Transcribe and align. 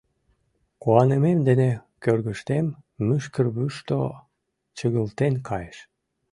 Куанымем 0.81 1.39
дене 1.47 1.69
кӧргыштем 2.03 2.65
мӱшкырвушто 3.07 3.97
чыгылтен 4.77 5.33
кайыш. 5.47 5.77